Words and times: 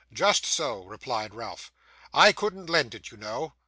'Just 0.11 0.47
so,' 0.47 0.83
replied 0.85 1.35
Ralph; 1.35 1.71
'I 2.11 2.31
couldn't 2.31 2.71
lend 2.71 2.95
it, 2.95 3.11
you 3.11 3.17
know. 3.17 3.53